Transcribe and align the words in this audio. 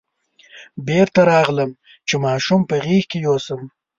بېرته 0.87 1.21
راغلم 1.33 1.69
چې 2.07 2.15
ماشوم 2.25 2.61
په 2.69 2.75
غېږ 2.83 3.03
کې 3.11 3.17
یوسم. 3.27 3.61